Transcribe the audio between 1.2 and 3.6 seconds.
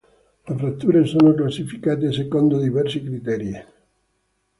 classificate secondo diversi criteri.